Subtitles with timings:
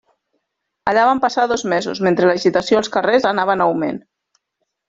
[0.91, 4.05] Allà van passar dos mesos mentre l'agitació als carrers anava en augment.